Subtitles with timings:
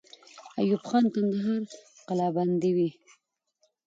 [0.59, 1.61] ایوب خان کندهار
[2.07, 2.89] قلابندوي.